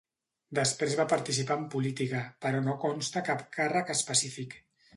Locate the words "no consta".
2.71-3.25